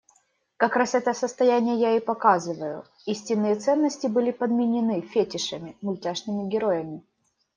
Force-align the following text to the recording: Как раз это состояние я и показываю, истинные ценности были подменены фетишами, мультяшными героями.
Как 0.57 0.77
раз 0.77 0.95
это 0.95 1.13
состояние 1.13 1.75
я 1.79 1.95
и 1.95 1.99
показываю, 1.99 2.83
истинные 3.05 3.53
ценности 3.55 4.07
были 4.07 4.31
подменены 4.31 5.01
фетишами, 5.01 5.77
мультяшными 5.83 6.49
героями. 6.49 7.03